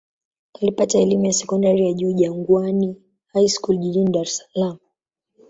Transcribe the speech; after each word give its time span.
Alipata 0.61 0.99
elimu 0.99 1.25
ya 1.25 1.33
sekondari 1.33 1.87
ya 1.87 1.93
juu 1.93 2.13
Jangwani 2.13 3.01
High 3.33 3.47
School 3.47 3.77
jijini 3.77 4.11
Dar 4.11 4.23
es 4.23 4.37
Salaam. 4.53 4.77